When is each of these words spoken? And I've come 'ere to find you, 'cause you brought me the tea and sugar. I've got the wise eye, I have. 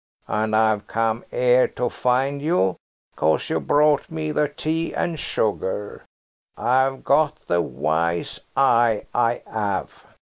And 0.27 0.55
I've 0.55 0.87
come 0.87 1.23
'ere 1.31 1.67
to 1.67 1.87
find 1.91 2.41
you, 2.41 2.75
'cause 3.15 3.51
you 3.51 3.59
brought 3.59 4.09
me 4.09 4.31
the 4.31 4.49
tea 4.49 4.95
and 4.95 5.19
sugar. 5.19 6.05
I've 6.57 7.03
got 7.03 7.41
the 7.45 7.61
wise 7.61 8.39
eye, 8.57 9.05
I 9.13 9.43
have. 9.45 9.91